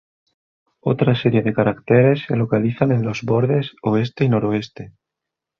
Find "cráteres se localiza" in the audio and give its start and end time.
1.53-2.85